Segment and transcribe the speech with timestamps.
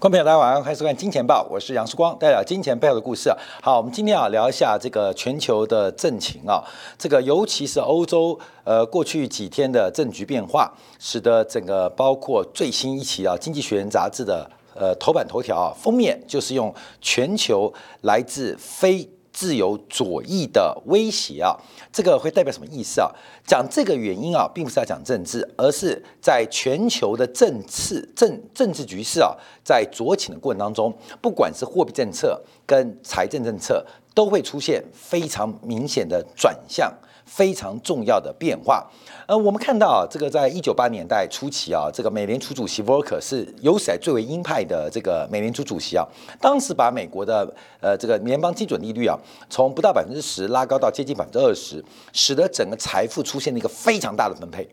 [0.00, 3.34] 观众朋友，大家晚上好，欢迎收看《金钱报》，我是杨世光，带来金钱背后的故事。
[3.60, 6.62] 好，我们今天啊聊一下这个全球的政情啊，
[6.96, 17.72] 这个尤其是欧洲，呃，过去几天的政局变化，使得整个包括最新一期啊《经济学人》杂志的呃头版头条啊封面就是用全球
[18.02, 19.10] 来自非。
[19.30, 21.54] 自由左翼的威胁啊，
[21.92, 23.10] 这个会代表什么意思啊？
[23.46, 36.92] 讲这个原因啊，并不是要讲政治，而是在全球的政治政政治局势啊，在酌情的过程当中，不管是货币政策跟财政政策，都会出现非常明显的转向。
[37.28, 38.90] 非常重要的变化，
[39.26, 46.04] 呃，我们看到啊，这个在一九八年代初期啊，这个美联储主席沃克是有史来最为鹰派的这个美联储主席啊，
[46.40, 47.46] 当时把美国的
[47.80, 49.16] 呃这个联邦基准利率啊，
[49.50, 54.66] 从不到百分之十拉高到接近百分之二十，使得整个财富出现了一个非常大的分配。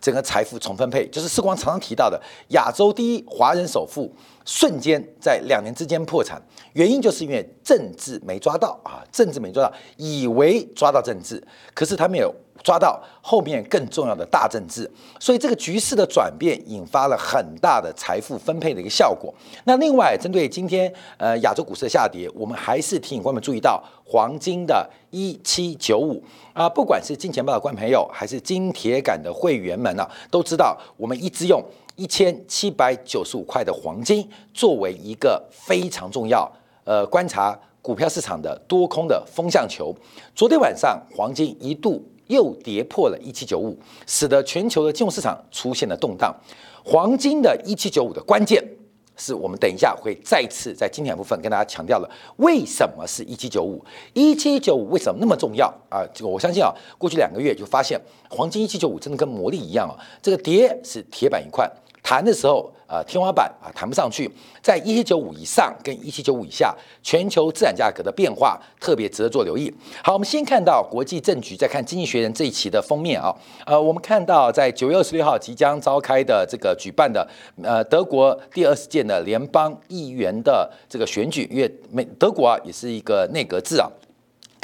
[0.00, 4.12] 整个财富重分配，就是世光常常提到的亚洲第一华人首富，
[4.44, 6.40] 瞬间在两年之间破产，
[6.74, 11.42] 原因就是因为政治没抓到啊，政治没抓到，以为抓到政治，
[11.72, 12.34] 可是他没有。
[12.64, 19.32] 抓到后面更重要的大政治，所以这个局势的转变引发了很大的财富分配的一个效果。
[19.64, 31.62] 那另外，针对今天呃亚洲股市的下跌，我们还是提醒观众注意到黄金的一七九五啊，不管是金钱豹的观众朋友，还是金铁杆的会员们啊，都知道我们一直用
[31.96, 36.50] 一千七百九十五块的黄金作为一个非常重要
[36.84, 39.94] 呃观察股票市场的多空的风向球。
[40.34, 42.02] 昨天晚上黄金一度。
[42.28, 46.34] 又跌破了一七九五，使得全球的金融市场出现了动荡。
[46.84, 48.62] 黄金的一七九五的关键
[49.16, 53.84] 是我们等一下会再次在今天部分跟大家强调了，为什么是一七九五？
[54.12, 56.04] 一七九五为什么那么重要啊？
[56.12, 61.70] 这个我相信啊，过去两个月就发现黄金一七九五真的跟魔力一样啊，这个跌是铁板一块。
[62.04, 64.30] 谈的时候，呃，天花板啊，谈不上去，
[64.62, 69.72] 在一七九五以上跟一七九五以下，全球资产价格的变化特别值得做留意。
[70.02, 77.26] 好，我们先看到国际政局，再看《经济学人》这一期的封面啊，呃，我们看到在九月二十六号即将召开的这个举办的，
[77.62, 83.90] 呃，德国第二十届的联邦议员的这个选举，因为美德国啊也是一个内阁制啊。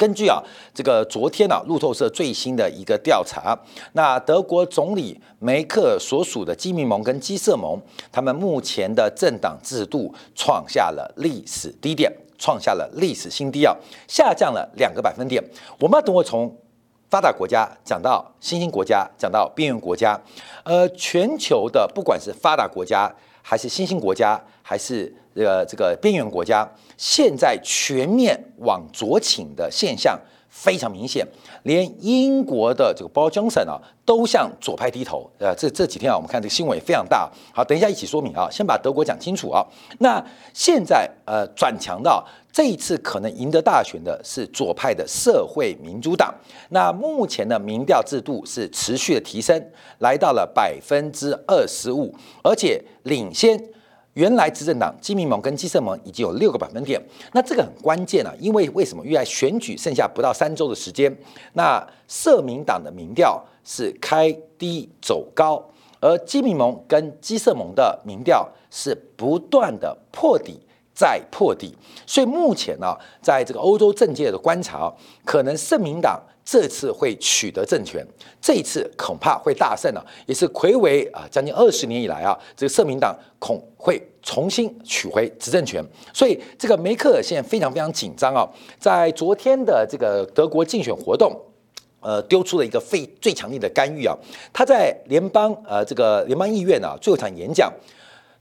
[0.01, 0.41] 根据啊，
[0.73, 3.55] 这个昨天啊，路透社最新的一个调查，
[3.93, 7.79] 那德国总理梅克所属的基民盟跟基社盟，
[8.11, 15.39] 他们目前的政党制度创下了历史低点，创下了历史新低啊，下降了两个百分点。
[15.77, 16.51] 我们等会从
[17.11, 20.19] 发达国家讲到新兴国家，讲到边缘国家，
[20.63, 23.13] 呃，全球的不管是发达国家
[23.43, 26.67] 还是新兴国家，还是呃这个边缘国家。
[27.01, 30.15] 现在全面往左倾的现象
[30.49, 31.27] 非常明显，
[31.63, 35.27] 连英国的这个 Boris Johnson 啊都向左派低头。
[35.39, 37.27] 呃，这这几天啊，我们看这个新闻也非常大。
[37.51, 39.65] 好，等一下一起说明啊，先把德国讲清楚啊。
[39.97, 40.23] 那
[40.53, 46.31] 现在呃转强到这一次可能赢得大选的是左派的社会民主党。
[46.69, 49.59] 那目前的民调制度是持续的提升，
[49.97, 52.13] 来到了百分之二十五，
[52.43, 53.59] 而且领先。
[54.13, 57.01] 原来执政党基民盟跟基社盟已经有六个百分点，
[57.31, 59.05] 那这个很关键啊，因为为什么？
[59.05, 61.15] 因为选举剩下不到三周的时间，
[61.53, 65.63] 那社民党的民调是开低走高，
[66.01, 70.59] 而基民盟跟基社盟的民调是不断的破底
[70.93, 71.73] 再破底，
[72.05, 76.21] 所以目前呢，在这个欧洲政界的观察，可能社民党。
[76.43, 78.05] 这次会取得政权，
[78.41, 88.47] 这一次恐怕会大胜了，也是魁违啊将近二十年以来啊，这个社民党恐会重新取回执政权，所以这个梅克尔现在非常非常紧张啊，
[88.79, 91.31] 在昨天的这个德国竞选活动，
[91.99, 94.17] 呃，丢出了一个非最强力的干预啊，
[94.51, 97.71] 他在联邦呃这个联邦议院啊最后一场演讲，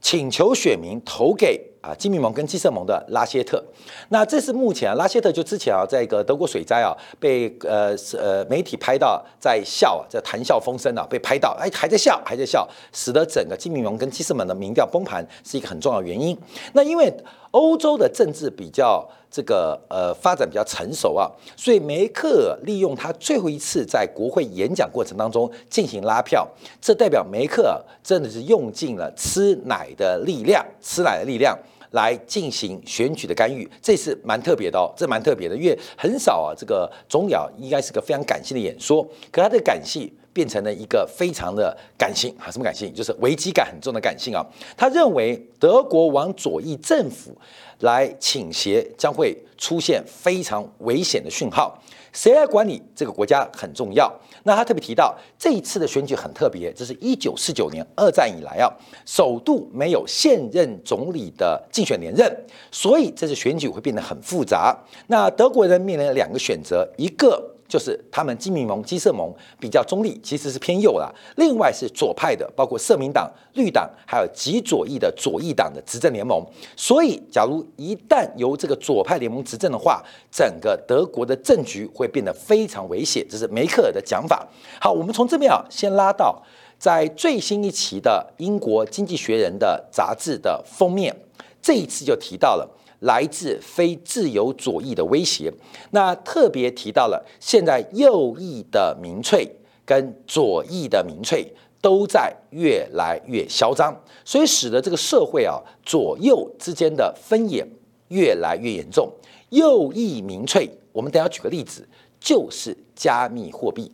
[0.01, 1.70] 请求选民投给。
[1.81, 3.62] 啊，基民盟跟基社盟的拉谢特，
[4.11, 16.37] 那这是目前啊，拉谢特就之前啊，在一个德国水灾啊，被呃呃媒体拍到在笑啊，在谈笑风生啊，被拍到，哎，还在笑，还在笑，使得整个基民盟跟基社盟的民调崩盘，是一个很重要原因。
[16.75, 17.11] 那因为
[17.53, 21.26] 欧洲的政治比较这个呃发展比较成熟啊，
[21.56, 26.47] 所以梅克尔利用他最后一次在国会演讲过程当中进行拉票，
[26.81, 31.59] 这代表梅克尔真的是用尽了吃奶的力量，吃奶的力量。
[31.91, 42.95] 来进行选举的干预，这是蛮特别的哦，这蛮特别的，因为很少啊，这个总理应该是个非常感性的演说，可他的感性变成了一个非常的感性啊，什么感性？
[42.95, 44.47] 就是危机感很重的感性啊。
[44.77, 47.37] 他认为德国往左翼政府
[47.81, 51.77] 来倾斜，将会出现非常危险的讯号。
[52.12, 54.12] 谁来管理这个国家很重要。
[54.45, 58.73] 那他特别提到，这一次的选举很特别，这是一九四九年二战以来啊，
[59.05, 64.77] 首度没有现任总理的竞选连任，所以这次选举会变得很复杂。
[65.09, 67.50] 那德国人面临两个选择，一个。
[67.71, 71.09] 就是他们基民盟、基社盟比较中立，其实是偏右啦。
[71.37, 76.45] 另外是左派的，包括社民党、绿党，还有极左翼的左翼党的执政联盟。
[76.77, 83.25] 所以，假如一旦由这个左派联盟执政的话，整个德国的政局会变得非常危险。
[83.31, 84.45] 这是梅克尔的讲法。
[84.81, 86.43] 好，我们从这边啊，先拉到
[86.77, 91.15] 在最新一期的英国经济学人的杂志的封面，
[91.63, 92.69] 这一次就提到了。
[93.00, 95.52] 来自非自由左翼的威胁，
[95.91, 99.50] 那特别提到了现在右翼的民粹
[99.85, 103.94] 跟左翼的民粹都在越来越嚣张，
[104.25, 107.67] 所以使得这个社会啊左右之间的分野
[108.08, 109.11] 越来越严重。
[109.49, 111.88] 右翼民粹，我们等下举个例子，
[112.20, 113.91] 就是加密货币。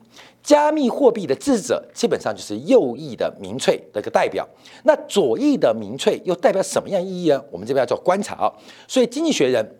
[0.46, 4.48] 加密货币的支持者基本上就是右翼的民粹的一个代表，
[4.84, 7.44] 那左翼的民粹又代表什么样意义呢？
[7.50, 8.52] 我们这边要做观察啊。
[8.86, 9.76] 所以经济学人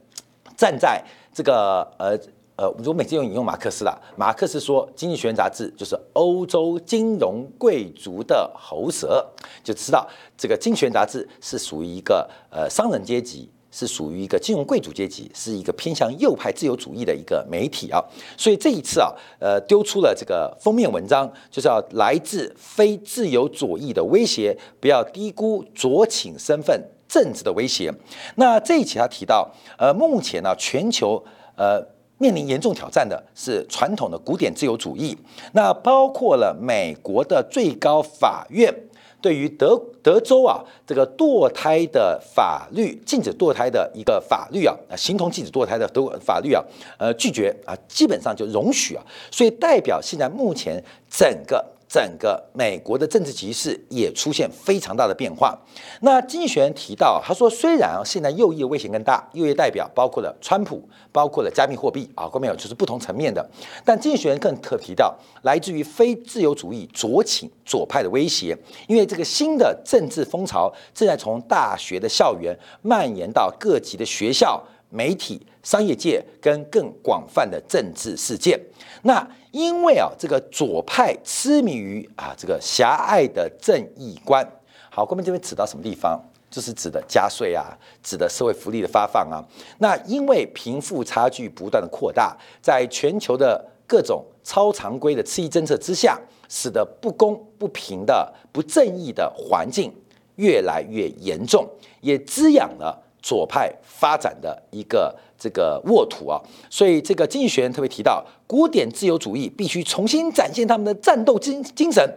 [0.56, 1.00] 站在
[1.32, 2.18] 这个呃
[2.56, 9.24] 呃，我们每次用引用马克思啦，马克思说《经济学人》杂志就是欧洲金融贵族的喉舌，
[9.62, 10.04] 就知道
[10.36, 13.48] 这个《经济学人》杂志是属于一个呃商人阶级。
[13.78, 18.02] 是属于一个金融贵族阶级，是一个偏向右派自由主义的一个媒体啊，
[18.34, 27.92] 所以这一次啊，呃，丢出了这个封面文章，就是要来自非自由主义的威胁，不要低估左倾身份政治的威胁。
[28.36, 29.46] 那这一期他提到，
[29.76, 31.22] 呃，目前呢，全球
[31.54, 31.86] 呃
[32.16, 35.14] 面临严重挑战的是传统的古典自由主义，
[35.52, 38.74] 那包括了美国的最高法院。
[39.26, 46.62] 对于德德州啊，这个堕胎的法律禁止堕胎的一个法律啊，形同禁止堕胎的德法律啊，
[46.96, 49.02] 呃，拒绝啊，基本上就容许啊，
[49.32, 50.80] 所以代表现在目前
[51.10, 51.75] 整个。
[51.88, 55.56] 整个美国的政治局势也出现非常大的变化。
[56.00, 63.48] 那经济学人提到，他说，虽然，现在右翼的威胁更大，右翼代表包括了川普，包括了加密货币啊，后面有就是不同层面的。
[63.84, 68.56] 但经济学人更特提到，来自于非自由主义左倾左派的威胁，
[68.88, 74.62] 因为这个新的政治风潮正在从大学的校园蔓延到各级的学校。
[74.90, 78.58] 媒体、商业界跟更广泛的政治事件，
[79.02, 84.46] 那因为啊，这个左派痴迷于啊这个狭隘的正义观。
[84.90, 86.20] 好，后面这边指到什么地方？
[86.48, 89.44] 就是指的加税啊，指的社会福利的发放啊。
[89.78, 96.18] 那因为贫富差距不断的扩大，在全球的各种超常规的刺激政策之下，
[96.48, 99.92] 使得不公不平的不正义的环境
[100.36, 101.68] 越来越严重，
[102.00, 103.02] 也滋养了。
[103.26, 106.40] 左派发展的一个这个沃土啊，
[106.70, 112.08] 所以这个经济学人特别提到，古典自由主义必须重新展现他们的战斗精精神，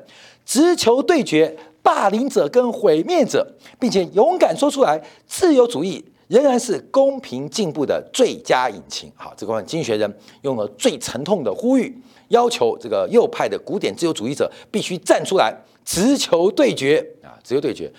[0.46, 3.44] 直球对决霸凌者跟毁灭者，
[3.80, 9.12] 并且勇敢说出来，自由主义仍然是公平进步的最佳引擎。
[9.16, 11.92] 好，这个经济学人用了最沉痛的呼吁，
[12.28, 15.52] 要求这个右派的古典自由主义者必须站出来，
[15.84, 17.92] 直球对决啊，直球对决。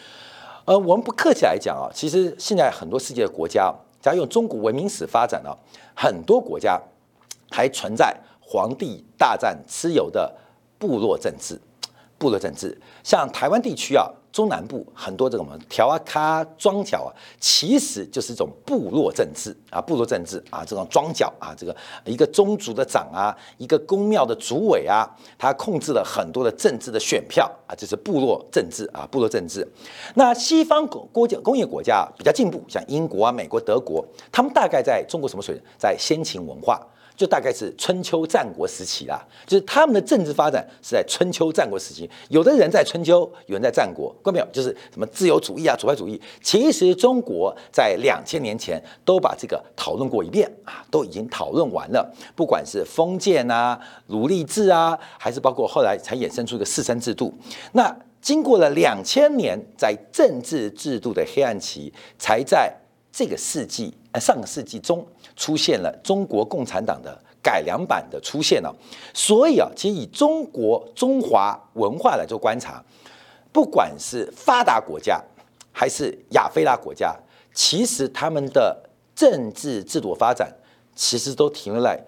[0.70, 5.50] 呃，我们不客气来讲啊，其实现在很多世界的国家，假如用中国文明史发展啊，
[5.96, 6.80] 很多国家
[7.50, 10.32] 还存在皇帝大战蚩尤的
[10.78, 11.60] 部落政治，
[12.18, 14.08] 部落政治，像台湾地区啊。
[14.32, 17.10] 中南部很多这种条啊卡庄脚啊，
[17.40, 29.66] 其实就是一种部落政治啊，部落政治啊，这种庄脚啊，这个一个宗族的长啊，一个公庙的主委啊，他控制了很多的政治的选票啊，这是部落政治啊，部落政治。
[30.14, 35.64] 那西方国国家工业国家比较进步，像英国啊、美国、德国，他们大概在中国什么水平？
[35.76, 36.80] 在先秦文化。
[37.20, 42.08] 就大概是春秋战国时期啦，就是他们的政治发展是在春秋战国时期。
[42.30, 44.46] 有的人在春秋，有人在战国，关没有？
[44.50, 46.18] 就是什么自由主义啊、左派主义。
[46.42, 52.10] 其实中国在两千年前都把这个讨论过一遍啊，都已经讨论完了。
[52.34, 57.34] 不管是封建啊、奴隶制啊，还是包括后来才衍生出一个士绅制度。
[57.72, 62.74] 那经过了两千年，在政治制度的黑暗期，才在
[63.12, 63.94] 这个世纪。
[64.12, 68.74] 呃，上个世纪中出现了中国共产党的改良版的出现了，
[69.14, 72.84] 所以啊，其实以中国中华文化来做观察，
[73.52, 75.22] 不管是发达国家
[75.70, 77.16] 还是亚非拉国家，
[77.54, 78.76] 其实他们的
[79.14, 80.52] 政治制度发展
[80.96, 82.04] 其实都停留在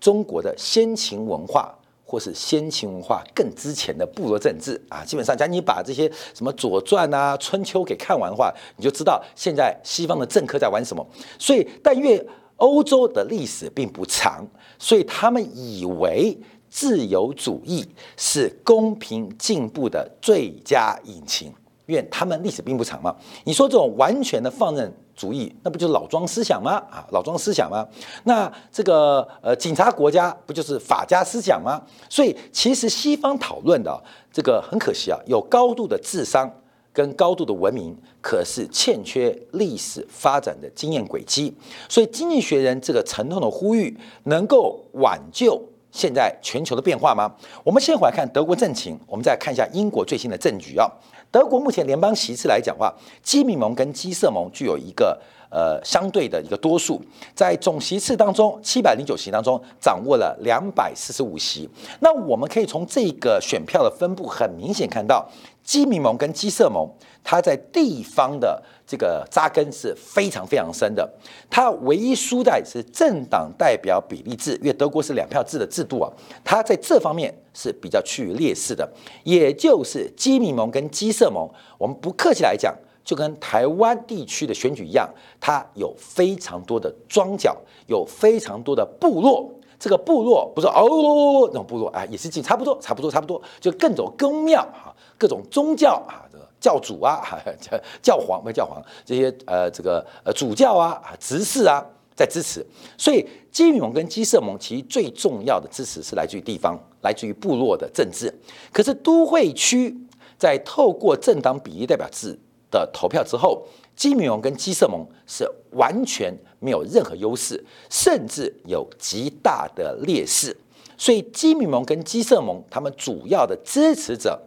[0.00, 1.78] 中国的先秦文化。
[2.12, 11.02] 或是先秦文化更之前的部落政治啊，基本上，假如你把这些什么《左传》啊、《春秋》给看完的话，你就知道现在西方的政客在玩什么。
[11.38, 12.22] 所以，但因为
[12.56, 14.46] 欧洲的历史并不长，
[14.78, 16.36] 所以他们以为
[16.68, 17.82] 自由主义
[18.18, 21.50] 是公平进步的最佳引擎。
[21.86, 24.92] 因为他们历史并不长嘛，你说这种完全的放任
[25.22, 26.82] 主义，那不就是老庄思想吗？
[26.90, 27.86] 啊，老庄思想吗？
[28.24, 31.80] 那这个呃，警察国家不就是法家思想吗？
[32.10, 34.02] 所以其实西方讨论的
[34.32, 36.52] 这个很可惜啊，有高度的智商
[36.92, 41.56] 跟高度的文明，可是欠缺历史发展的经验轨迹。
[41.88, 45.62] 所以经济学人这个沉痛的呼吁，能够挽救
[45.92, 47.32] 现在全球的变化吗？
[47.62, 50.90] 我们先回来看德国政情，我们再看一下英国最新的政局啊。
[51.32, 55.18] 德国目前联邦席次来讲话，基民盟跟基社盟具有一个
[55.50, 57.00] 呃相对的一个多数，
[57.34, 61.66] 在总席次当中，七百零九席当中掌握了两百四十五席。
[62.00, 65.26] 那我们可以从这个选票的分布很明显看到，
[65.64, 66.86] 基民盟跟基社盟
[67.24, 71.10] 它在地方的这个扎根是非常非常深的。
[71.48, 76.12] 它唯一输在是政党代表比例制，因为德国是两票制的制度啊，
[76.44, 77.34] 它在这方面。
[77.54, 78.90] 是比较趋于劣势的，
[79.24, 81.46] 也就是基民盟跟基社盟，
[81.76, 85.06] 我们不客气来讲，就跟台湾地区的选举一样，
[85.38, 87.54] 它有非常多的庄脚，
[87.88, 89.52] 有非常多的部落。
[89.78, 96.24] 这个部落不是哦那种部落啊，也是进差不多，差不多，差不多，就各种宫庙啊，各种宗教啊，
[96.62, 97.20] 教主啊，
[97.60, 101.84] 教教皇不教皇这些呃这个呃主教啊，执事啊。
[102.14, 102.64] 在支持，
[102.98, 108.32] 所以基民盟跟基社盟其实最重要的支持是来自于地方，来自于部落的政治。
[108.70, 109.96] 可是都会区
[110.36, 112.38] 在透过政党比例代表制
[112.70, 113.66] 的投票之后，
[113.96, 120.54] 基民盟跟基社盟是完全没有任何优势，甚至有极大的劣势。
[120.98, 124.38] 所以基民盟跟基社盟他们主要的支持者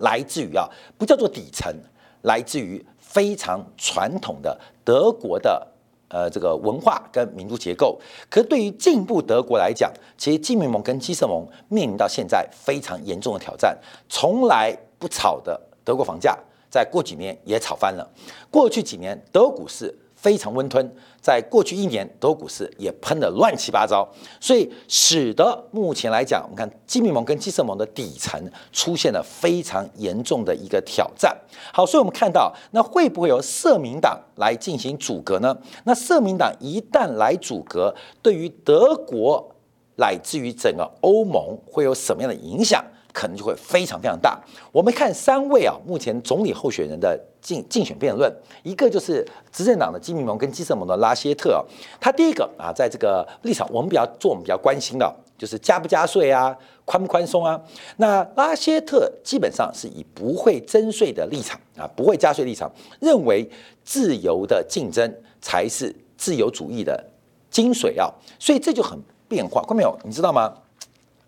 [0.00, 1.74] 来自于啊，不叫做底层，
[2.22, 5.66] 来自于非常传统的德国的。
[6.12, 7.96] 呃，这个文化跟民族结构，
[8.28, 9.88] 可是对于进步德国来讲，
[10.18, 13.78] 其实基民盟跟基社盟面临到现在非常严重的挑战。
[14.08, 16.36] 从来不炒的德国房价，
[16.68, 18.04] 在过几年也炒翻了。
[18.50, 19.96] 过去几年，德股市。
[20.20, 24.06] 非常温吞，在过去一年，德国股市也喷得乱七八糟，
[24.38, 28.38] 所以使得目前来讲，我们看基民盟跟基社盟的底层
[28.70, 31.34] 出现了非常严重的一个挑战。
[31.72, 35.56] 好，所以我们看到，那会不会由社民党来进行阻隔呢？
[35.84, 39.54] 那社民党一旦来阻隔，对于德国
[39.96, 42.84] 乃至于整个欧盟会有什么样的影响？
[43.12, 44.40] 可能就会非常非常大。
[44.72, 51.64] 我们看三位啊，目前总理候选人的竞竞选辩论，一个就是执政党的基民盟跟基社盟的拉歇特啊，
[52.00, 57.60] 他第一个啊，在这个立场，我们比较做我们比较关心的，就是加不加税啊，宽不宽松啊。
[57.96, 63.48] 那拉歇特基本上是以不会征税的立场啊，不会加税立场，认为
[63.84, 67.02] 自由的竞争才是自由主义的
[67.50, 69.60] 精髓啊，所以这就很变化。
[69.62, 69.98] 看到没有？
[70.04, 70.52] 你知道吗？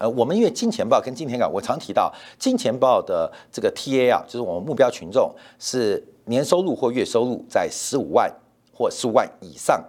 [0.02, 8.28] 呃，我们因为金钱豹跟金钱港，我常提到金钱豹的这个 TA 啊，就是我们目标群众是年收入或月收入在十五万
[8.74, 9.80] 或十五万以上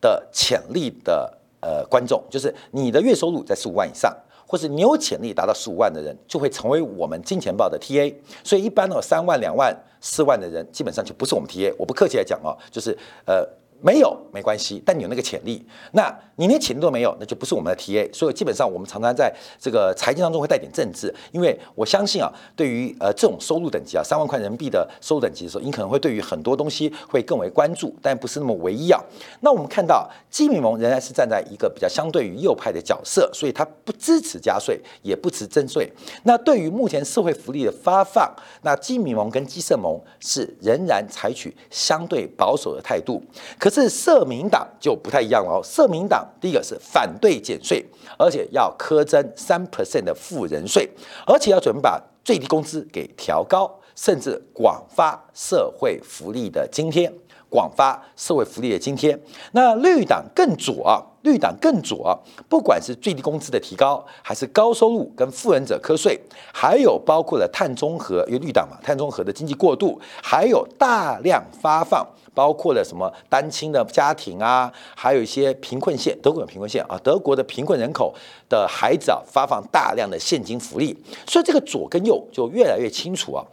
[0.00, 4.16] 的潜力的呃观众，就是你的月收入在十五万以上，
[4.46, 8.14] 或是你有潜力达到十五万的人，就会成为我们金钱豹的 TA。
[8.42, 11.74] 所以一般呢，三万、两万、四万的人，基本上就不是我们 TA。
[11.78, 13.46] 我不客气来讲哦，就是呃。
[13.82, 18.08] 没有没关系，但你有那个潜力，那你连潜力都没有，那就不是我们的 TA。
[18.14, 29.02] 所以基本上我们常常在这个财经当中会带点政治，因为我相信啊，对于呃这种收入等级啊，三万块人民币的收入等级的时候，你可能会对于很多东西会更为关注，但不是那么唯一啊。
[29.40, 35.90] 那我们看到基民盟仍然是站在一个比较相对于右派的角色，所以他不支持加税，也不持征税。
[36.22, 43.20] 那对于目前社会福利的发放，那基民盟跟基社盟是仍然采取相对保守的态度，
[43.58, 43.71] 可。
[43.72, 45.60] 是社民党就不太一样了哦。
[45.64, 47.84] 社民党第一个是反对减税，
[48.18, 50.88] 而且要苛征三 percent 的富人税，
[51.26, 57.10] 而且要准备把最低工资给调高，甚至广发社会福利的津贴，
[57.48, 59.18] 广发社会福利的津贴。
[59.52, 66.20] 那绿党更左啊，绿党更左啊，不管是最低工资的提高，还是高收入跟富人者课税，
[66.52, 72.06] 还有包括了碳中和，因为绿党嘛，碳中和的经济过渡，还有大量发放。
[72.34, 78.14] 包括了什么单亲的家庭啊，还有一些贫困县，德国的贫困县啊，德国的贫困人口
[78.48, 80.96] 的孩子啊，发放大量的现金福利，
[81.26, 83.44] 所以这个左跟右就越来越清楚啊，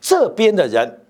[0.00, 1.00] 这边的人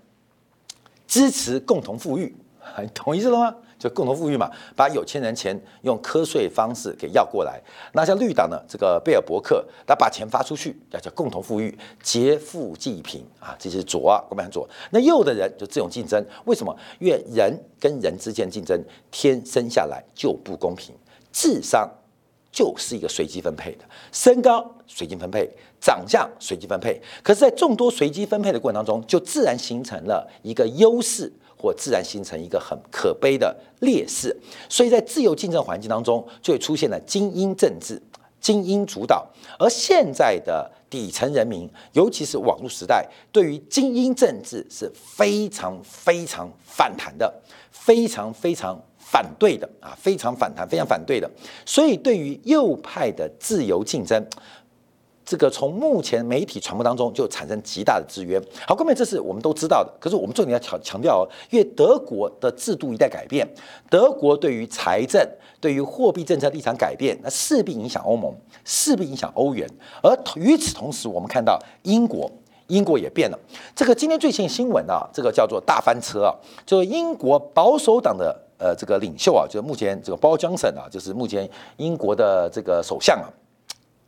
[1.07, 2.35] 支持共同富裕，
[2.81, 3.55] 你懂意思了吗？
[3.77, 7.61] 就共同富裕嘛，把有钱人钱用瞌睡方式给要过来。
[7.93, 14.67] 那像绿党呢，这个贝尔伯克，他把钱发出去，叫叫共同富裕，劫富济贫啊，这是左啊，国民党左。
[14.91, 16.75] 那右的人就这种竞争，为什么？
[16.99, 20.95] 因为人跟人之间竞争天生下来就不公平，
[21.31, 21.89] 智商
[22.51, 25.49] 就是一个随机分配的，身高随机分配，
[25.81, 27.01] 长相随机分配。
[27.21, 34.35] 可是，在众多随机分配的过程当中，就自然形成了一个优势，或自然形成一个很可悲的劣势。
[34.69, 38.01] 所以在自由竞争环境当中，就会出现了精英政治。
[38.41, 47.33] 精英主导，而现在的底层人民，尤其是网络时代，对于精英政治是非常非常反弹的，
[47.71, 51.27] 非常非常反对的啊，非常反弹，非常反对的。
[51.65, 54.23] 所以，对于右派的自由竞争。
[55.25, 58.39] 这个从目前媒体传播当中就产生极大的制约。
[58.67, 59.91] 好，各位，这是我们都知道的。
[59.99, 63.47] 可是我们重点要强强调，因为德国的制度一旦改变，
[63.89, 65.27] 德国对于财政、
[65.59, 68.31] 对于货币政策立场改变，那势必影响欧盟，
[68.63, 69.67] 势必影响欧元。
[70.03, 72.31] 而与此同时，我们看到英国，
[72.67, 73.39] 英国也变了。
[73.75, 76.35] 这个今天最新新闻啊，这个叫做大翻车啊，
[76.67, 83.25] 就是英国保守党的呃这个领袖啊，就是目前这个包江省啊，就是目前英国的这个首相啊，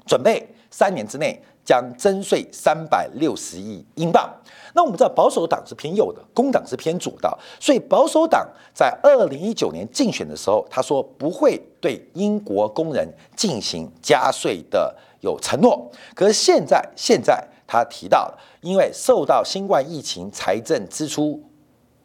[0.05, 0.47] 准备。
[0.69, 4.29] 三年之内将征税三百六十亿英镑。
[4.73, 15.89] 那我们知道保守党是偏右的，工党是偏左的，所以保守党在二零一九年竞选的时候，他说不会对英国工人进行加税的有承诺。
[16.13, 21.41] 可是现在，现在他提到了，因为受到新冠疫情，财政支出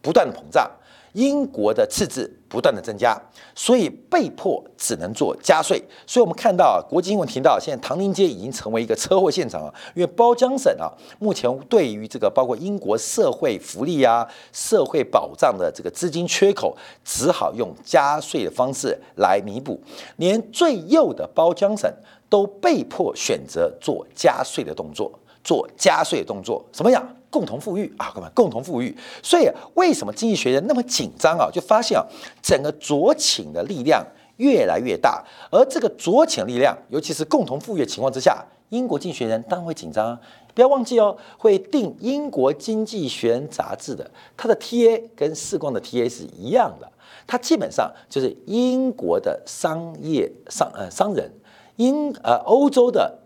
[0.00, 0.70] 不断的膨胀。
[1.12, 3.20] 英国的赤字不断的增加，
[3.54, 5.82] 所以被迫只能做加税。
[6.06, 9.72] 所以我们看到啊，国际新闻提到，现在唐宁街已经成为一个车祸现场啊。
[9.94, 19.80] 因为包江省啊，目前对于这个包括英国社会福利啊、社会保障的这个资金缺口，只好用加税的方式来弥补。
[20.16, 21.90] 连最右的包江省
[22.28, 25.12] 都被迫选择做加税的动作，
[25.44, 27.06] 做加税动作，什么样？
[27.32, 28.94] 共同富裕啊，各位，共同富裕。
[29.22, 31.48] 所以为什么经济学人那么紧张啊？
[31.50, 32.04] 就发现啊，
[32.42, 40.06] 整个左倾的力量越来越大，而这个左倾力量，尤其是共同富裕的情况之下，英国经济学人当然会紧张。
[40.06, 40.20] 啊
[40.54, 46.86] 不要忘记哦，会定英国经济学人杂志的，它的 TA 跟世光的 TA 是一样的，
[47.26, 51.32] 它基本上就是英国的商业商呃商人，
[51.76, 53.20] 英呃欧洲的。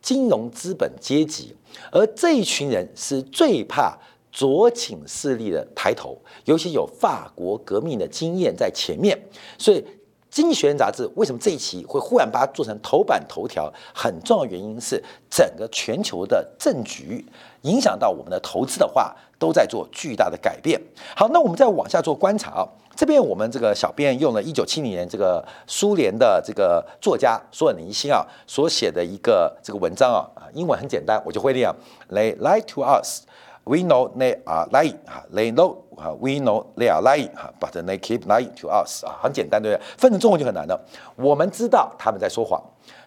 [0.00, 1.54] 金融资本阶级，
[1.90, 3.96] 而这一群人是最怕
[4.30, 9.18] 左倾势力的抬头，尤其有法国革命的经验在前面，
[9.58, 9.80] 所以
[10.30, 13.72] 《经济学人》杂志为什么这一期会忽然把它做成头版头条？
[13.94, 17.24] 很重要原因是整个全球的政局
[17.62, 20.80] 影响到我们的投资的话，都在做巨大的改变。
[21.16, 22.68] 好，那我们再往下做观察啊。
[22.94, 31.72] 这边我们这个小编用了一九七零年这个苏联的这个作家索尔尼辛啊所写的一个这个文章啊啊，英文很简单，我就会念。
[32.10, 33.22] They lie to us,
[33.68, 34.96] we know they are lying.
[35.06, 37.30] 啊，They know 啊，we know they are lying.
[37.36, 39.04] 啊，but they keep lying to us.
[39.04, 39.84] 啊，很简单，对不对？
[39.98, 40.80] 分成中文就很难了。
[41.16, 42.62] 我们知道他们在说谎，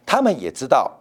[0.06, 0.92] 他们也知道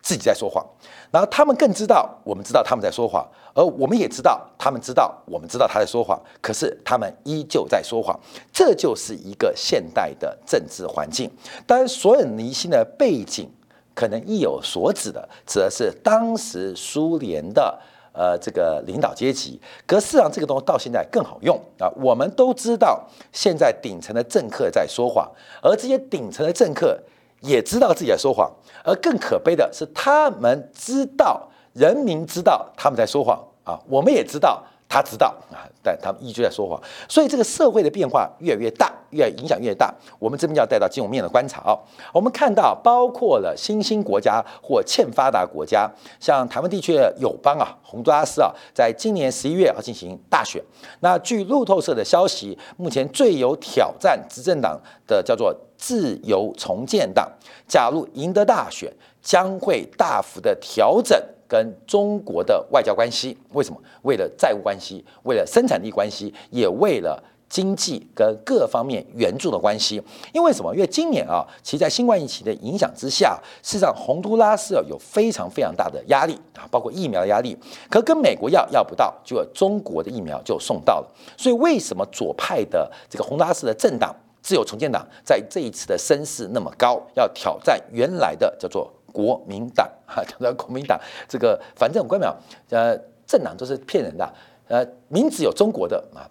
[0.00, 0.66] 自己在说谎。
[1.10, 3.22] 然后他们更知道，我们知道他们在说谎，
[3.54, 6.18] 而我们也知道，他们知道，我们知道他在说谎。
[6.40, 8.18] 可是他们依旧在说谎，
[8.50, 11.30] 这就是一个现代的政治环境。
[11.66, 13.50] 当然，所有离心的背景
[13.94, 17.78] 可能意有所指的，指的是当时苏联的
[18.12, 19.60] 呃这个领导阶级。
[19.86, 21.90] 可事实上，这个东西到现在更好用啊。
[21.96, 25.30] 我们都知道，现在顶层的政客在说谎，
[25.62, 26.98] 而这些顶层的政客。
[27.44, 28.48] 也知道自己在说谎，
[28.84, 34.62] 而更可悲的是，他们知道，人民知道他们在说谎啊，我们也知道。
[34.92, 36.78] 他知道啊，但他们一直在说谎，
[37.08, 39.90] 所以这个社会的变化越来越大，越影响越大。
[40.18, 41.72] 我们这边要带到金融面的观察啊，
[42.12, 50.62] 我们看到包括了新兴国家或欠发达国家，像台湾地区的友邦啊，洪都拉斯啊，在今年十一月要进行大选。
[51.00, 57.26] 那据路透社的消息，目前最有挑战执政党的叫做自由重建党，
[57.66, 61.18] 假如赢得大选，将会大幅的调整。
[61.52, 63.78] 跟中国的外交关系，为什么？
[64.04, 70.02] 为了债务关系，为了生产力关系，也为了经济跟各方面援助的关系。
[70.32, 70.74] 因为什么？
[70.74, 77.54] 因为今年啊，其实在新冠疫情的影响之下，事实上洪都拉斯有非常非常大的压力啊，包括疫苗的压力。
[77.90, 81.14] 可跟美国要要不到，就中国的疫苗就送到了。
[81.36, 88.90] 所以为什么左派的这个洪都拉斯的政党自由重建党在这一次的声势那么高，要挑战原来的叫做？
[89.12, 90.98] 国民党哈，讲到国民党
[91.28, 92.34] 这个，反正我关没有，
[92.70, 94.32] 呃，政党都是骗人的，
[94.68, 96.24] 呃，名字有中国的啊，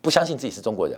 [0.00, 0.96] 不相信自己是中国人；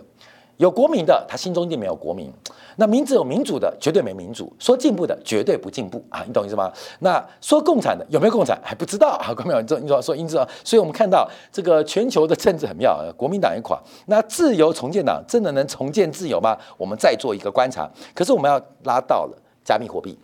[0.57, 2.31] 有国民的，他心中一定没有国民。
[2.75, 6.71] 那名字有民主的，绝对没民主；说进步的，绝对不进步啊，你懂意思吗？
[6.99, 9.61] 那说共产的，有没有共产还不知道啊，关没有？
[9.61, 16.57] 你说你说说，因此啊，所以我们看到这个全球的政治很妙，国民党一垮，那自由重建党真的能重建自由吗？
[16.77, 17.89] 我们再做一个观察。
[18.15, 19.37] 可是我们要拉到了。
[19.65, 20.19] 加密货币。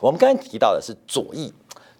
[0.00, 1.52] 我们刚才提到的是左翼，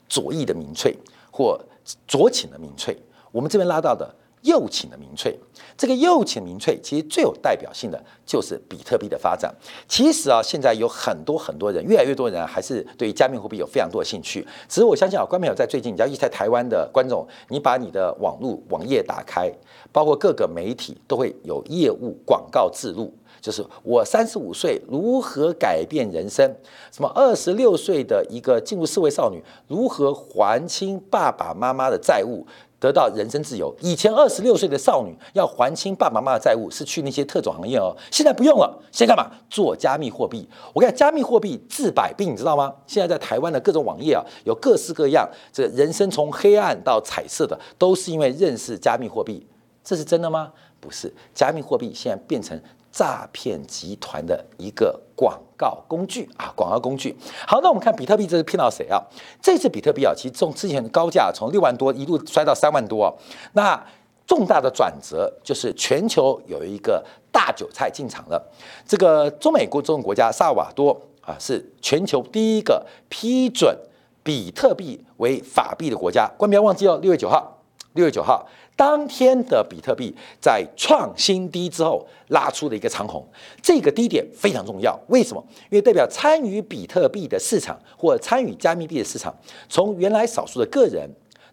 [0.08, 0.96] 左翼的民粹
[1.30, 1.60] 或
[2.08, 2.96] 左倾的民粹。
[3.30, 5.38] 我们这边拉到的右倾的民粹，
[5.76, 9.54] 这个右倾民粹其实最有代表性的就是比特币的发展。
[9.86, 14.46] 其实啊，现在有很多很多人，越来越多人还是对加密货币有非常多的兴趣。
[14.68, 19.52] 只是我相信啊，观众朋友在最近，只要一在台湾的观众，你把你的网络网页打开，
[19.92, 23.12] 包括各个媒体都会有业务广告自录。
[23.40, 26.54] 就是我三十五岁如何改变人生？
[26.92, 32.46] 什么二十六岁的一个进入社会少女如何还清爸爸妈妈的债务，
[32.80, 33.72] 得到人身自由？
[33.80, 39.30] 以前二十六岁的少女要还清爸爸妈妈的债务是去那些特种行业哦，现在不用了，现在干嘛？
[39.50, 40.48] 做加密货币。
[40.72, 42.72] 我讲加密货币治百病，你知道吗？
[42.86, 49.46] 现在在台湾的各种网页啊，有各式各样，这人生从黑暗到彩色的，都是因为认识加密货币。
[49.84, 50.52] 这是真的吗？
[50.80, 52.58] 不是，加密货币现在变成。
[52.92, 57.16] 诈骗集团的一个广告工具啊，广告工具。
[57.46, 59.00] 好，那我们看比特币，这是骗到谁啊？
[59.40, 63.16] 这次比特币啊，其实从之前的高价从六万多一路摔到三万多。
[63.52, 63.80] 那
[64.26, 68.50] 重大的转折就是全球有一个大韭菜进场了。
[68.86, 73.76] 这个中美国这种国家萨瓦多啊，是全球第一个批准
[74.22, 76.30] 比特币为法币的国家。
[76.36, 77.59] 关不要忘记哦，六月九号，
[77.94, 78.46] 六月九号。
[78.76, 83.22] 当天的比特币在创新低之后拉出了一个长红，
[83.60, 84.98] 这个低点非常重要。
[85.08, 85.44] 为什么？
[85.68, 89.34] 因为代表参与比特币的市场或参与加密币的市场，
[89.68, 91.06] 从原来少数的个人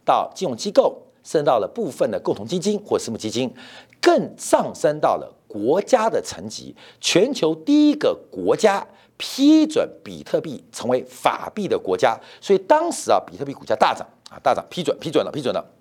[0.05, 3.53] 到金融机构，升到了部分的共同基金或私募基金，
[3.99, 6.73] 更上升到了国家的层级。
[7.01, 15.73] 全球第一个国家批准比特币成为法币的国家，所以当时啊，比特币股价大涨啊，大涨，批准，批准了，批准了。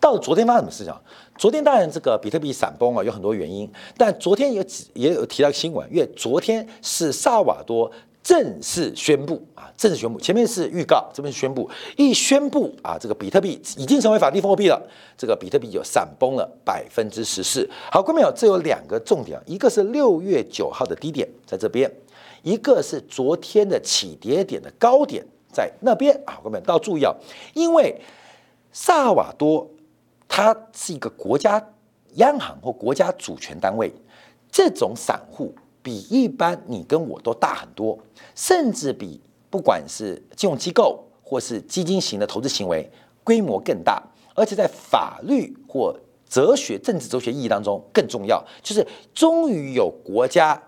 [0.00, 0.92] 到昨天发生什么事情？
[1.38, 3.70] 昨天当然这个比特币闪崩啊，有很多原因。
[3.96, 7.90] 但昨天也也有提到新闻，因为昨天是萨瓦多
[8.22, 11.68] 正式宣布啊，正式宣布，前面是预告，这边是宣布。
[11.96, 14.80] 一宣布啊，这个比特币已经成为法定货币了，
[15.16, 17.68] 这个比特币就闪崩了百分之十四。
[17.90, 21.90] 好，各位朋友，这有两个重点，一个是六月九号的低点在这边，
[22.42, 26.40] 一个是昨天的起跌点的高点在那边啊。
[26.42, 27.14] 各位朋友都要注意啊，
[27.54, 28.00] 因为
[28.72, 29.68] 萨瓦多。
[30.28, 31.62] 它是一个国家
[32.14, 33.92] 央行或国家主权单位，
[34.50, 37.98] 这种散户比一般你跟我都大很多，
[38.34, 42.90] 甚至比不管是金融机构或是基金型的投资行为
[43.22, 44.02] 规模更大，
[44.34, 50.60] 而且在法律或哲学、政治哲学意义当中更重要，就是终于有国家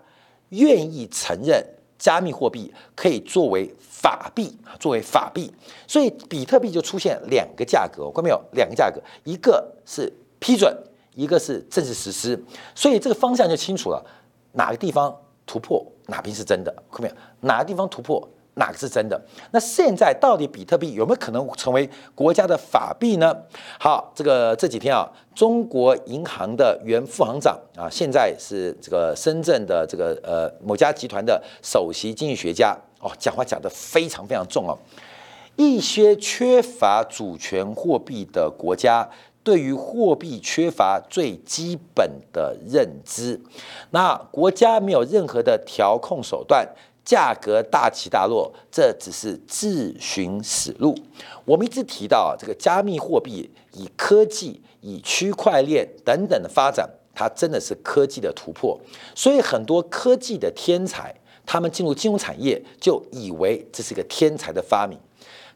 [0.49, 1.63] 愿意承认
[1.99, 3.71] 加密货币可以作为。
[3.99, 5.53] 法币作为法币，
[5.85, 8.41] 所以比特币就出现两个价格，看到没有？
[8.53, 10.09] 两个价格，一个是
[10.39, 10.73] 批准，
[11.15, 12.41] 一个是正式实施，
[12.73, 14.01] 所以这个方向就清楚了，
[14.53, 15.13] 哪个地方
[15.45, 17.15] 突破，哪边是真的，看到没有？
[17.41, 18.25] 哪个地方突破？
[18.59, 19.19] 哪个是真的？
[19.51, 23.35] 那现在到底比特币有没有可能成为国家的法币呢？
[23.79, 34.77] 好，这个这几天啊，中国银行的原副行长啊，现在是这个深圳的这个呃某家集团的首席经济学家哦，讲话讲得非常非常重哦。
[35.55, 39.09] 一些缺乏主权货币的国家，
[39.43, 43.39] 对于货币缺乏最基本的认知，
[43.91, 46.67] 那国家没有任何的调控手段。
[47.09, 50.95] 价格大起大落，这只是自寻死路。
[51.43, 58.79] 我们一直提到，这个加密货币以科技、以区块链等等的发展，它真的是科技的突破。
[59.15, 61.15] 所以很多科技的天才，
[61.47, 64.95] 他们进入金融产业就以为这是个天才的发明。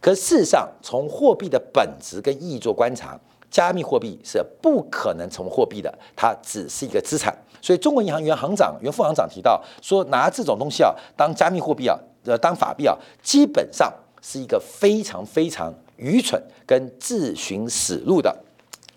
[0.01, 3.19] 可事实上，从货币的本质跟意义做观察，
[3.51, 7.37] 加密货币是不可能成为货币的，它只是一个资产。
[7.63, 13.89] 所以，中国银行原行长、原副行长提到说，拿这种东西啊当加密货币啊，呃，当法币啊，基本上
[14.21, 18.35] 是一个非常非常愚蠢跟自寻死路的。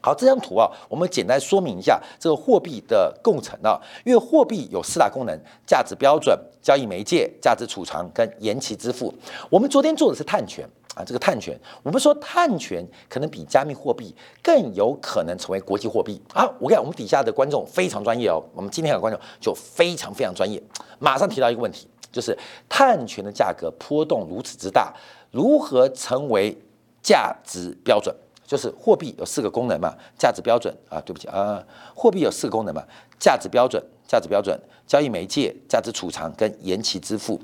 [0.00, 9.14] 好，这张图啊，我们简单说明一下这个货币的构成啊，因为货币有四大功能：价值标准、交易媒介、价值储藏跟延期支付。
[9.48, 10.68] 我们昨天做的是碳权。
[10.96, 16.50] 啊，这个碳权，我们说碳权可能比加密货币更有可能成为国际货币啊！
[16.58, 20.60] 我看我们底下的观众非常专业哦，我们今天的观众就非常非常专业，
[20.98, 22.34] 马上提到一个问题，就是
[22.66, 24.90] 碳权的价格波动如此之大，
[25.30, 26.56] 如何成为
[27.02, 28.16] 价值标准？
[28.46, 31.62] 就是货币有四个功能嘛，价值标准啊，对不起啊，
[31.94, 32.82] 货币有四个功能嘛，
[33.18, 37.38] 价值标准、价值标准、交易媒介、价值储藏跟延期支付，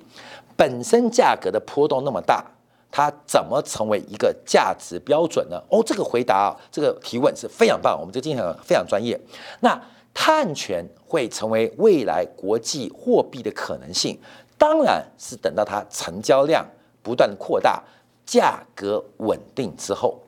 [0.56, 2.42] 本身价格的波动那么大。
[2.92, 5.60] 它怎么成为一个价值标准呢？
[5.70, 9.18] 哦，这个回答啊，这个提问是非常棒，我们这经常非常专业。
[9.60, 9.82] 那
[10.14, 14.18] 碳权会成为未来国际货币的可能性，
[14.58, 16.64] 当然是等到它成交量
[17.02, 17.82] 不断扩大，
[18.26, 20.20] 价格稳定之后，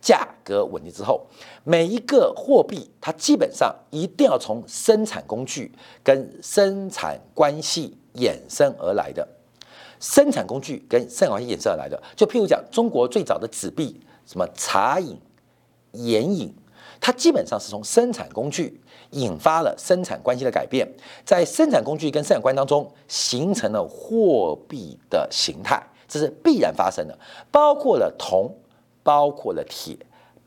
[0.00, 1.24] 价格稳定之后，
[1.62, 5.70] 每一个货币它基本上一定要从生产工具
[6.02, 9.26] 跟生产关系衍生而来的。
[10.00, 15.18] 生产工具跟生产关系衍生而来的，就譬如讲，中国最早的纸币，什么茶饮、
[15.92, 16.54] 盐饮，
[17.00, 18.80] 它基本上是从生产工具
[19.10, 20.86] 引发了生产关系的改变，
[21.24, 27.18] 在生产工具跟生产关系当中形成了货币的形态，这是必然发生的。
[27.50, 28.54] 包括了铜，
[29.02, 29.96] 包括了铁，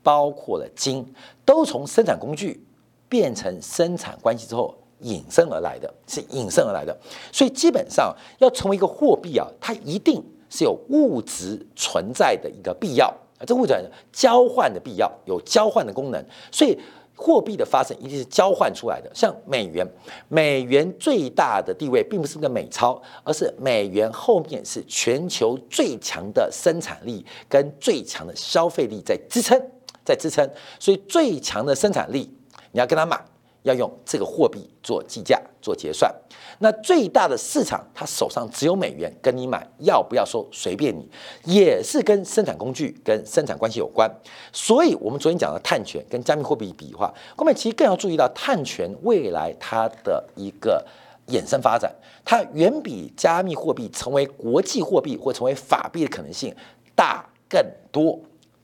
[0.04, 1.06] 包括了金，
[1.44, 2.66] 都从生产工具
[3.10, 4.76] 变成生产关系之后。
[5.02, 6.96] 引申而来的是引申而来的，
[7.32, 13.74] 所以基本上要成为一个货币啊，它一定是有物质存在的一个必要啊，这物质
[14.12, 16.78] 交换的必要，有交换的功能，所以
[17.16, 19.10] 货币的发生一定是交换出来的。
[19.14, 19.88] 像美元，
[20.28, 29.62] 美元最大的地位并不是个美钞，而是美元后面是全球最强的生产力跟最强的消费力在支撑，
[30.04, 32.36] 在支撑，所以最强的生产力
[32.72, 33.24] 你要跟他买。
[33.64, 36.14] 要用这个货币做计价、做结算。
[36.60, 41.10] 那最大的市场，他手上只有美元，跟你买要不要收随便你，
[41.46, 44.10] 也是跟生产工具、跟生产关系有关。
[44.54, 50.86] 所以，我们昨天讲的碳权跟加密货币比的话，后面其实更要注意到碳权未来它的一个
[51.28, 51.92] 衍生发展，
[52.24, 56.56] 它远比加密货币成为国际货币或成为法币的可能性
[56.96, 58.20] 大更多。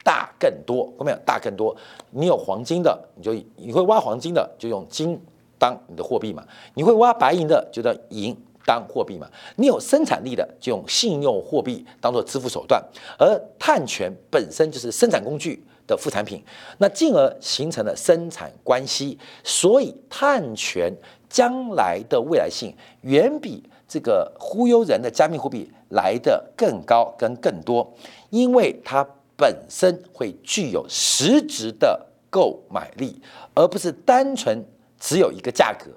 [0.08, 1.76] 大更多，后面大更多。
[2.12, 5.20] 你有黄金的，你就你会挖黄金的，就用金
[5.60, 6.48] 当你的货币嘛。
[6.76, 8.34] 你会挖白银的，就叫银
[8.66, 9.30] 当货币嘛。
[9.58, 12.82] 你有生产力的，就用信用货币当做支付手段。
[13.20, 16.42] 而碳权本身就是生产工具的副产品，
[16.78, 19.20] 那进而形成了生产关系。
[19.44, 20.90] 所以碳权
[21.30, 27.94] 将来的未来性远比这个忽悠人的加密货币来的更高跟更多，
[28.30, 29.06] 因为它。
[29.38, 33.22] 本身会具有实质的购买力，
[33.54, 34.66] 而不是单纯
[35.00, 35.92] 只有一个价格。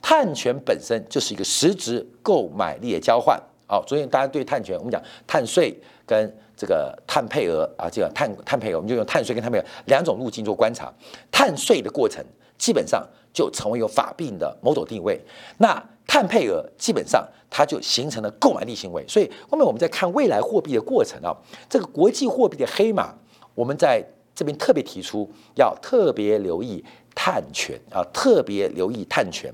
[0.00, 3.42] 碳权本身就是一个实质购买力的交换。
[3.66, 5.74] 好，昨天大家对碳权，我们讲碳税
[6.06, 10.92] 跟这个碳配额啊，这个碳碳配额，我们就用碳税跟碳配额两种路径做观察。
[11.32, 12.22] 碳税的过程
[12.58, 15.18] 基本上就成为有法定的某种定位。
[15.56, 21.34] 那碳配额基本上它就形成了购买力行为，所以后面我们在看未来货币的过程啊，
[21.68, 23.14] 这个国际货币的黑马，
[23.54, 29.52] 我们在这边特别提出要特别留意碳权啊，特别留意碳权。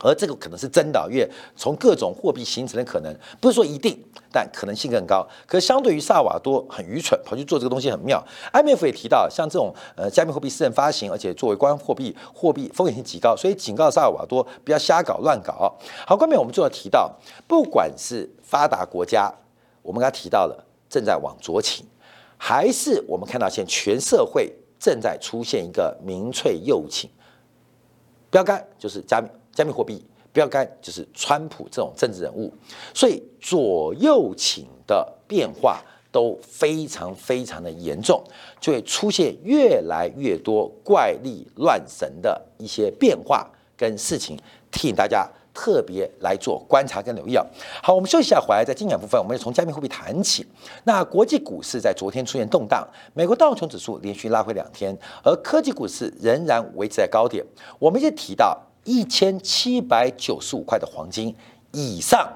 [0.00, 5.26] 而这个可能是真的，因为从各种货币形成的可能，不是说一定，但可能性更高。
[5.46, 8.24] 可相对于萨瓦多很愚蠢，跑去做这个东西很妙。
[8.52, 15.76] IMF 也提到，像这种呃加密货币私人发行，而且作为官货币，货币风险性极高，所以警告萨瓦多不要瞎搞乱搞。
[16.06, 17.12] 好，后面我们就要提到，
[17.48, 19.32] 不管是发达国家，
[19.82, 21.84] 我们刚才提到了正在往左倾，
[22.36, 27.10] 还是我们看到现在全社会正在出现一个民粹右倾，
[28.30, 29.28] 标杆就是加密。
[29.58, 30.00] 加密货币
[30.32, 32.52] 标杆就是川普这种政治人物，
[32.94, 38.22] 所以左右倾的变化都非常非常的严重，
[38.60, 44.38] 就会出现越来越多怪力乱神的一些变化跟事情，
[44.70, 47.44] 提醒大家特别来做观察跟留意啊。
[47.82, 50.46] 好，我们休息一下，回来在精讲部分，我们从加密货币谈起。
[50.84, 57.44] 那国际股市在昨天出现动荡，美国道琼指数连续拉回两天，而科技股市仍然维持在高点。
[57.80, 58.56] 我们也提到。
[58.84, 61.34] 一千七百九十五块的黄金
[61.72, 62.26] 以上，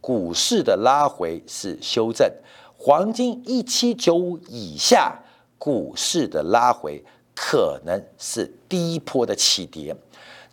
[0.00, 2.30] 股市的拉回是修正；
[2.78, 5.20] 黄金一七九五以下，
[5.58, 9.94] 股市的拉回可能是第一波的起跌。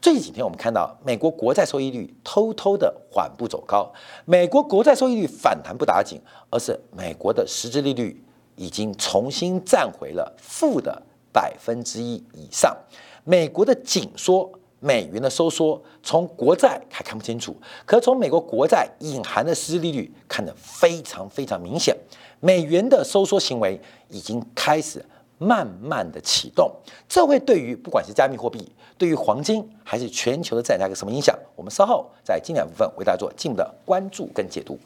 [0.01, 3.91] 最近几天，我们看到美国国债收益率偷偷的缓步走高，
[4.25, 8.23] 美国国债收益率反弹不打紧，而是美国的实质利率
[8.55, 12.75] 已经重新站回了负的百分之一以上，
[13.23, 14.51] 美国的紧缩。
[14.79, 21.95] 美元的收缩，从国债还看不清楚，可从美国国债隐含的实质利率看得非常非常明显。
[22.39, 25.03] 美元的收缩行为已经开始
[25.37, 26.71] 慢慢的启动，
[27.07, 31.37] 这会对于不管是加密货币，对于黄金，还是全球的债价有什么影响？
[31.55, 34.79] 我们稍后在经典部分为大家做进一步的关注跟解读。